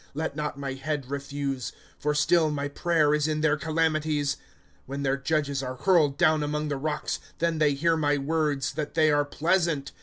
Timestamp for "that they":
8.73-9.11